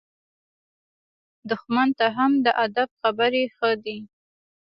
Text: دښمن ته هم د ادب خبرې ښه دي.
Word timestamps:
دښمن 1.49 1.87
ته 1.97 2.05
هم 2.17 2.31
د 2.45 2.47
ادب 2.65 2.89
خبرې 3.01 3.43
ښه 3.55 3.69
دي. 3.83 3.97